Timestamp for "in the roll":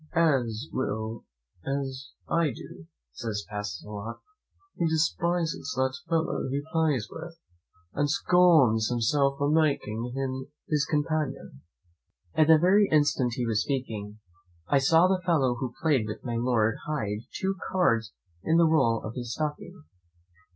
18.41-19.03